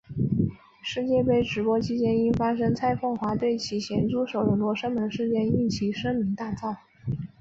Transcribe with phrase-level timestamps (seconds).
[0.81, 6.75] 世界杯直播期间因发生蔡枫华对其咸猪手的罗生门事件令其声名大噪。